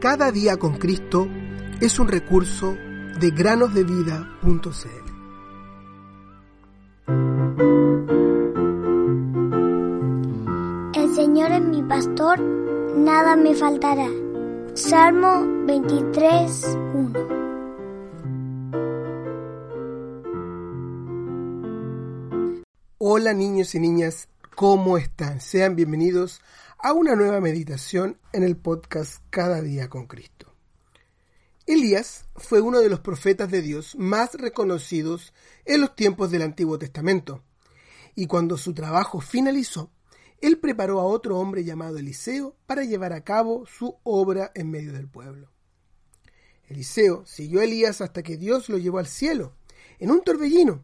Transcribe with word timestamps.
Cada 0.00 0.32
día 0.32 0.56
con 0.56 0.78
Cristo 0.78 1.28
es 1.78 1.98
un 1.98 2.08
recurso 2.08 2.74
de 3.20 3.30
granosdevida.cl. 3.32 4.30
El 10.94 11.14
Señor 11.14 11.52
es 11.52 11.60
mi 11.60 11.82
pastor, 11.82 12.40
nada 12.40 13.36
me 13.36 13.54
faltará. 13.54 14.08
Salmo 14.72 15.44
23, 15.66 16.78
1. 16.94 17.18
Hola 22.96 23.34
niños 23.34 23.74
y 23.74 23.80
niñas, 23.80 24.28
¿cómo 24.54 24.96
están? 24.96 25.42
Sean 25.42 25.76
bienvenidos 25.76 26.40
a 26.82 26.94
una 26.94 27.14
nueva 27.14 27.40
meditación 27.40 28.18
en 28.32 28.42
el 28.42 28.56
podcast 28.56 29.22
Cada 29.28 29.60
día 29.60 29.90
con 29.90 30.06
Cristo. 30.06 30.54
Elías 31.66 32.24
fue 32.36 32.62
uno 32.62 32.80
de 32.80 32.88
los 32.88 33.00
profetas 33.00 33.50
de 33.50 33.60
Dios 33.60 33.96
más 33.96 34.32
reconocidos 34.34 35.34
en 35.66 35.82
los 35.82 35.94
tiempos 35.94 36.30
del 36.30 36.40
Antiguo 36.40 36.78
Testamento, 36.78 37.44
y 38.14 38.26
cuando 38.26 38.56
su 38.56 38.72
trabajo 38.72 39.20
finalizó, 39.20 39.90
él 40.40 40.58
preparó 40.58 41.00
a 41.00 41.04
otro 41.04 41.38
hombre 41.38 41.64
llamado 41.64 41.98
Eliseo 41.98 42.56
para 42.64 42.84
llevar 42.84 43.12
a 43.12 43.24
cabo 43.24 43.66
su 43.66 43.98
obra 44.02 44.50
en 44.54 44.70
medio 44.70 44.94
del 44.94 45.06
pueblo. 45.06 45.50
Eliseo 46.66 47.26
siguió 47.26 47.60
a 47.60 47.64
Elías 47.64 48.00
hasta 48.00 48.22
que 48.22 48.38
Dios 48.38 48.70
lo 48.70 48.78
llevó 48.78 49.00
al 49.00 49.06
cielo, 49.06 49.54
en 49.98 50.10
un 50.10 50.22
torbellino, 50.22 50.82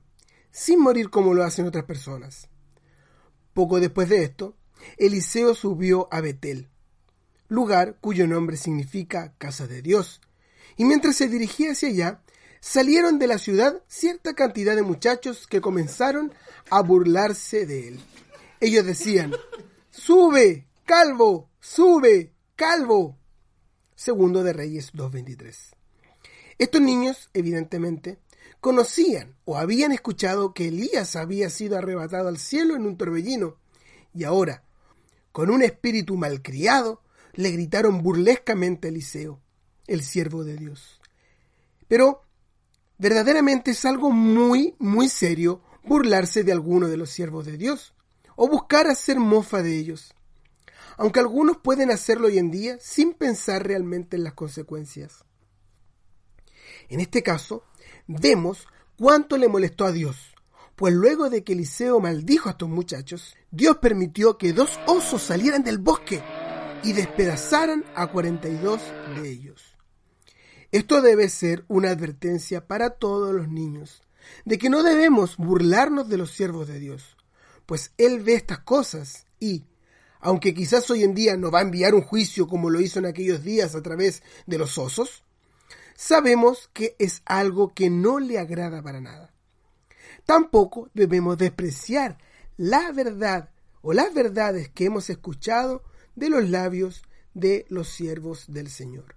sin 0.50 0.78
morir 0.78 1.08
como 1.08 1.32
lo 1.32 1.42
hacen 1.42 1.66
otras 1.66 1.84
personas. 1.84 2.50
Poco 3.54 3.80
después 3.80 4.10
de 4.10 4.24
esto, 4.24 4.56
Eliseo 4.96 5.54
subió 5.54 6.08
a 6.10 6.20
Betel, 6.20 6.68
lugar 7.48 7.98
cuyo 8.00 8.26
nombre 8.26 8.56
significa 8.56 9.34
casa 9.38 9.66
de 9.66 9.82
Dios, 9.82 10.20
y 10.76 10.84
mientras 10.84 11.16
se 11.16 11.28
dirigía 11.28 11.72
hacia 11.72 11.88
allá, 11.88 12.22
salieron 12.60 13.18
de 13.18 13.26
la 13.26 13.38
ciudad 13.38 13.82
cierta 13.86 14.34
cantidad 14.34 14.74
de 14.74 14.82
muchachos 14.82 15.46
que 15.46 15.60
comenzaron 15.60 16.32
a 16.70 16.82
burlarse 16.82 17.66
de 17.66 17.88
él. 17.88 18.00
Ellos 18.60 18.84
decían, 18.84 19.32
sube, 19.90 20.66
calvo, 20.84 21.50
sube, 21.60 22.32
calvo. 22.56 23.18
Segundo 23.94 24.42
de 24.42 24.52
Reyes 24.52 24.92
2.23. 24.92 25.74
Estos 26.58 26.80
niños, 26.80 27.30
evidentemente, 27.34 28.18
conocían 28.60 29.36
o 29.44 29.56
habían 29.58 29.92
escuchado 29.92 30.54
que 30.54 30.68
Elías 30.68 31.16
había 31.16 31.50
sido 31.50 31.78
arrebatado 31.78 32.28
al 32.28 32.38
cielo 32.38 32.76
en 32.76 32.86
un 32.86 32.96
torbellino, 32.96 33.56
y 34.16 34.24
ahora, 34.24 34.64
con 35.32 35.50
un 35.50 35.62
espíritu 35.62 36.16
malcriado, 36.16 37.02
le 37.34 37.50
gritaron 37.50 38.02
burlescamente 38.02 38.88
a 38.88 38.90
Eliseo, 38.90 39.40
el 39.86 40.02
siervo 40.02 40.44
de 40.44 40.56
Dios. 40.56 41.00
Pero 41.86 42.22
verdaderamente 42.98 43.72
es 43.72 43.84
algo 43.84 44.10
muy, 44.10 44.74
muy 44.78 45.08
serio 45.08 45.60
burlarse 45.84 46.42
de 46.42 46.52
alguno 46.52 46.88
de 46.88 46.96
los 46.96 47.10
siervos 47.10 47.44
de 47.44 47.58
Dios, 47.58 47.94
o 48.36 48.48
buscar 48.48 48.86
hacer 48.86 49.18
mofa 49.18 49.62
de 49.62 49.76
ellos. 49.76 50.14
Aunque 50.96 51.20
algunos 51.20 51.58
pueden 51.58 51.90
hacerlo 51.90 52.28
hoy 52.28 52.38
en 52.38 52.50
día 52.50 52.78
sin 52.80 53.12
pensar 53.12 53.66
realmente 53.66 54.16
en 54.16 54.24
las 54.24 54.32
consecuencias. 54.32 55.24
En 56.88 57.00
este 57.00 57.22
caso, 57.22 57.64
vemos 58.06 58.66
cuánto 58.98 59.36
le 59.36 59.48
molestó 59.48 59.84
a 59.84 59.92
Dios, 59.92 60.34
pues 60.76 60.94
luego 60.94 61.30
de 61.30 61.42
que 61.42 61.54
Eliseo 61.54 62.00
maldijo 62.00 62.48
a 62.48 62.52
estos 62.52 62.68
muchachos, 62.68 63.34
Dios 63.50 63.78
permitió 63.78 64.36
que 64.36 64.52
dos 64.52 64.78
osos 64.86 65.22
salieran 65.22 65.64
del 65.64 65.78
bosque 65.78 66.22
y 66.84 66.92
despedazaran 66.92 67.84
a 67.94 68.06
42 68.08 68.80
de 69.16 69.28
ellos. 69.28 69.74
Esto 70.72 71.00
debe 71.00 71.30
ser 71.30 71.64
una 71.68 71.90
advertencia 71.90 72.66
para 72.66 72.90
todos 72.90 73.34
los 73.34 73.48
niños, 73.48 74.02
de 74.44 74.58
que 74.58 74.68
no 74.68 74.82
debemos 74.82 75.38
burlarnos 75.38 76.08
de 76.08 76.18
los 76.18 76.32
siervos 76.32 76.68
de 76.68 76.78
Dios, 76.78 77.16
pues 77.64 77.92
Él 77.96 78.22
ve 78.22 78.34
estas 78.34 78.58
cosas 78.58 79.26
y, 79.40 79.64
aunque 80.20 80.52
quizás 80.52 80.90
hoy 80.90 81.04
en 81.04 81.14
día 81.14 81.36
no 81.38 81.50
va 81.50 81.60
a 81.60 81.62
enviar 81.62 81.94
un 81.94 82.02
juicio 82.02 82.46
como 82.46 82.68
lo 82.68 82.80
hizo 82.80 82.98
en 82.98 83.06
aquellos 83.06 83.42
días 83.42 83.74
a 83.74 83.82
través 83.82 84.22
de 84.46 84.58
los 84.58 84.76
osos, 84.76 85.24
sabemos 85.94 86.68
que 86.74 86.96
es 86.98 87.22
algo 87.24 87.72
que 87.72 87.88
no 87.88 88.18
le 88.18 88.38
agrada 88.38 88.82
para 88.82 89.00
nada. 89.00 89.35
Tampoco 90.26 90.90
debemos 90.92 91.38
despreciar 91.38 92.18
la 92.56 92.90
verdad 92.90 93.50
o 93.80 93.92
las 93.92 94.12
verdades 94.12 94.68
que 94.68 94.86
hemos 94.86 95.08
escuchado 95.08 95.84
de 96.16 96.28
los 96.28 96.50
labios 96.50 97.02
de 97.32 97.64
los 97.68 97.88
siervos 97.88 98.46
del 98.48 98.68
Señor. 98.68 99.14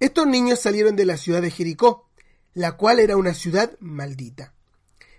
Estos 0.00 0.26
niños 0.26 0.60
salieron 0.60 0.96
de 0.96 1.04
la 1.04 1.18
ciudad 1.18 1.42
de 1.42 1.50
Jericó, 1.50 2.08
la 2.54 2.76
cual 2.76 2.98
era 2.98 3.16
una 3.16 3.34
ciudad 3.34 3.76
maldita. 3.80 4.54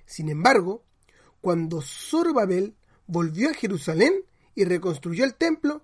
Sin 0.05 0.29
embargo, 0.29 0.83
cuando 1.41 1.81
Zorobabel 1.81 2.75
volvió 3.05 3.51
a 3.51 3.53
Jerusalén 3.53 4.13
y 4.55 4.65
reconstruyó 4.65 5.25
el 5.25 5.35
templo, 5.35 5.83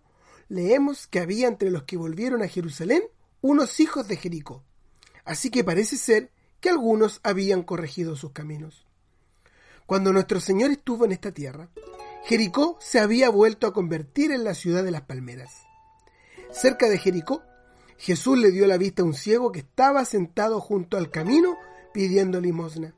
leemos 0.50 1.06
que 1.06 1.20
había 1.20 1.48
entre 1.48 1.70
los 1.70 1.84
que 1.84 1.98
volvieron 1.98 2.42
a 2.42 2.48
Jerusalén 2.48 3.04
unos 3.42 3.80
hijos 3.80 4.08
de 4.08 4.18
Jericó. 4.18 4.64
Así 5.24 5.52
que 5.52 5.64
parece 5.64 5.98
ser 5.98 6.32
que 6.60 6.70
algunos 6.70 7.20
habían 7.22 7.62
corregido 7.62 8.16
sus 8.16 8.32
caminos. 8.32 8.86
Cuando 9.86 10.12
nuestro 10.12 10.40
Señor 10.40 10.72
estuvo 10.72 11.06
en 11.06 11.12
esta 11.12 11.32
tierra, 11.32 11.70
Jericó 12.24 12.78
se 12.80 13.00
había 13.00 13.30
vuelto 13.30 13.68
a 13.68 13.74
convertir 13.74 14.32
en 14.32 14.44
la 14.44 14.56
ciudad 14.56 14.84
de 14.84 14.90
las 14.92 15.04
palmeras. 15.04 15.68
Cerca 16.52 16.90
de 16.90 16.98
Jericó, 16.98 17.44
Jesús 17.98 18.38
le 18.38 18.50
dio 18.52 18.66
la 18.66 18.78
vista 18.78 19.04
a 19.04 19.06
un 19.06 19.14
ciego 19.14 19.52
que 19.52 19.60
estaba 19.60 20.04
sentado 20.06 20.60
junto 20.60 20.98
al 20.98 21.12
camino 21.12 21.56
pidiendo 21.94 22.42
limosna. 22.42 22.96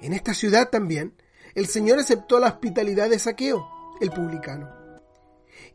En 0.00 0.12
esta 0.12 0.34
ciudad 0.34 0.68
también, 0.68 1.14
el 1.54 1.66
Señor 1.66 1.98
aceptó 1.98 2.38
la 2.38 2.48
hospitalidad 2.48 3.08
de 3.08 3.18
Saqueo, 3.18 3.66
el 4.00 4.10
publicano. 4.10 4.68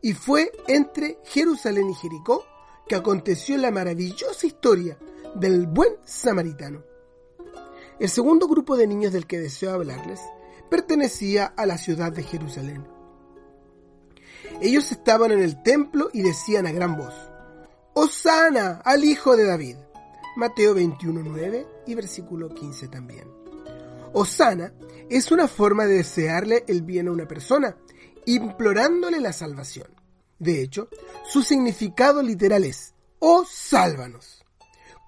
Y 0.00 0.12
fue 0.12 0.52
entre 0.68 1.18
Jerusalén 1.24 1.90
y 1.90 1.94
Jericó 1.94 2.44
que 2.86 2.94
aconteció 2.94 3.56
la 3.58 3.70
maravillosa 3.70 4.46
historia 4.46 4.96
del 5.34 5.66
buen 5.66 5.96
samaritano. 6.04 6.93
El 8.00 8.08
segundo 8.08 8.48
grupo 8.48 8.76
de 8.76 8.88
niños 8.88 9.12
del 9.12 9.26
que 9.26 9.38
deseo 9.38 9.72
hablarles 9.72 10.20
pertenecía 10.68 11.46
a 11.56 11.64
la 11.64 11.78
ciudad 11.78 12.10
de 12.12 12.24
Jerusalén. 12.24 12.86
Ellos 14.60 14.90
estaban 14.90 15.30
en 15.30 15.40
el 15.40 15.62
templo 15.62 16.10
y 16.12 16.22
decían 16.22 16.66
a 16.66 16.72
gran 16.72 16.96
voz, 16.96 17.14
Osana 17.94 18.82
al 18.84 19.04
Hijo 19.04 19.36
de 19.36 19.44
David. 19.44 19.76
Mateo 20.36 20.74
21.9 20.74 21.66
y 21.86 21.94
versículo 21.94 22.48
15 22.48 22.88
también. 22.88 23.28
Osana 24.12 24.74
es 25.08 25.30
una 25.30 25.46
forma 25.46 25.86
de 25.86 25.98
desearle 25.98 26.64
el 26.66 26.82
bien 26.82 27.06
a 27.06 27.12
una 27.12 27.28
persona, 27.28 27.76
implorándole 28.26 29.20
la 29.20 29.32
salvación. 29.32 29.88
De 30.40 30.60
hecho, 30.60 30.88
su 31.24 31.42
significado 31.42 32.20
literal 32.20 32.64
es, 32.64 32.94
oh 33.20 33.44
sálvanos 33.44 34.43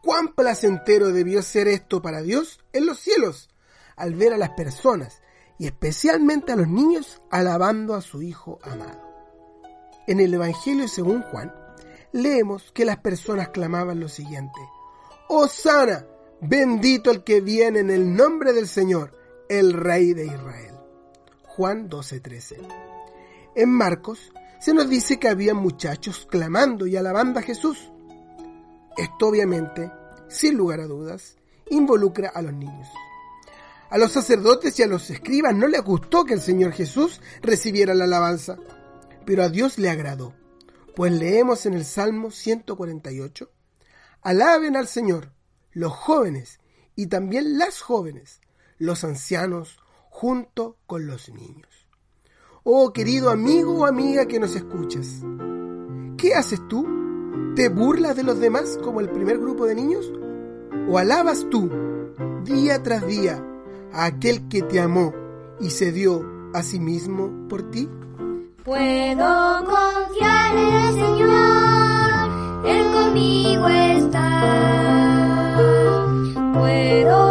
cuán 0.06 0.28
placentero 0.28 1.10
debió 1.12 1.42
ser 1.42 1.66
esto 1.66 2.00
para 2.00 2.22
Dios 2.22 2.60
en 2.72 2.86
los 2.86 3.00
cielos, 3.00 3.50
al 3.96 4.14
ver 4.14 4.32
a 4.32 4.38
las 4.38 4.50
personas, 4.50 5.20
y 5.58 5.66
especialmente 5.66 6.52
a 6.52 6.56
los 6.56 6.68
niños, 6.68 7.20
alabando 7.28 7.92
a 7.96 8.00
su 8.00 8.22
Hijo 8.22 8.60
amado. 8.62 9.02
En 10.06 10.20
el 10.20 10.32
Evangelio 10.32 10.86
según 10.86 11.22
Juan, 11.22 11.52
leemos 12.12 12.70
que 12.70 12.84
las 12.84 12.98
personas 12.98 13.48
clamaban 13.48 13.98
lo 13.98 14.08
siguiente, 14.08 14.60
sana, 15.50 16.06
bendito 16.40 17.10
el 17.10 17.24
que 17.24 17.40
viene 17.40 17.80
en 17.80 17.90
el 17.90 18.14
nombre 18.14 18.52
del 18.52 18.68
Señor, 18.68 19.12
el 19.48 19.72
Rey 19.72 20.14
de 20.14 20.26
Israel. 20.26 20.76
Juan 21.48 21.90
12:13. 21.90 22.58
En 23.56 23.70
Marcos 23.70 24.32
se 24.60 24.72
nos 24.72 24.88
dice 24.88 25.18
que 25.18 25.28
había 25.28 25.54
muchachos 25.54 26.28
clamando 26.30 26.86
y 26.86 26.96
alabando 26.96 27.40
a 27.40 27.42
Jesús. 27.42 27.90
Esto 28.96 29.28
obviamente, 29.28 29.90
sin 30.28 30.56
lugar 30.56 30.80
a 30.80 30.86
dudas, 30.86 31.36
involucra 31.70 32.30
a 32.30 32.42
los 32.42 32.52
niños. 32.52 32.88
A 33.90 33.98
los 33.98 34.12
sacerdotes 34.12 34.78
y 34.78 34.82
a 34.82 34.86
los 34.86 35.10
escribas 35.10 35.54
no 35.54 35.68
les 35.68 35.82
gustó 35.82 36.24
que 36.24 36.34
el 36.34 36.40
Señor 36.40 36.72
Jesús 36.72 37.20
recibiera 37.42 37.94
la 37.94 38.04
alabanza, 38.04 38.56
pero 39.24 39.44
a 39.44 39.48
Dios 39.48 39.78
le 39.78 39.90
agradó, 39.90 40.34
pues 40.94 41.12
leemos 41.12 41.66
en 41.66 41.74
el 41.74 41.84
Salmo 41.84 42.30
148, 42.30 43.50
Alaben 44.22 44.76
al 44.76 44.88
Señor 44.88 45.30
los 45.70 45.92
jóvenes 45.92 46.58
y 46.96 47.06
también 47.06 47.58
las 47.58 47.80
jóvenes, 47.80 48.40
los 48.78 49.04
ancianos, 49.04 49.78
junto 50.08 50.78
con 50.86 51.06
los 51.06 51.28
niños. 51.28 51.68
Oh 52.64 52.92
querido 52.92 53.30
amigo 53.30 53.80
o 53.80 53.86
amiga 53.86 54.26
que 54.26 54.40
nos 54.40 54.56
escuchas, 54.56 55.22
¿qué 56.16 56.34
haces 56.34 56.66
tú? 56.68 57.05
¿Te 57.56 57.70
burlas 57.70 58.14
de 58.14 58.22
los 58.22 58.38
demás 58.38 58.78
como 58.84 59.00
el 59.00 59.08
primer 59.08 59.38
grupo 59.38 59.64
de 59.64 59.74
niños? 59.74 60.12
¿O 60.90 60.98
alabas 60.98 61.46
tú, 61.50 61.70
día 62.44 62.82
tras 62.82 63.06
día, 63.06 63.42
a 63.94 64.04
aquel 64.04 64.46
que 64.48 64.60
te 64.60 64.78
amó 64.78 65.14
y 65.58 65.70
se 65.70 65.90
dio 65.90 66.20
a 66.52 66.62
sí 66.62 66.78
mismo 66.78 67.48
por 67.48 67.70
ti? 67.70 67.88
Puedo 68.62 69.64
confiar 69.64 70.54
en 70.54 70.74
el 70.74 70.94
Señor, 70.96 72.66
Él 72.66 72.92
conmigo 72.92 73.68
está. 73.68 75.56
Puedo 76.52 77.25